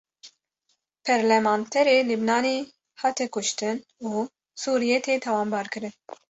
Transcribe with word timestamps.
Perlemanterê 1.05 1.97
Libnanî 2.09 2.57
hate 3.01 3.25
kuştin 3.33 3.77
û 4.09 4.11
Sûriyê 4.61 4.99
tê 5.05 5.15
tawanbar 5.25 5.65
kirin 5.73 5.93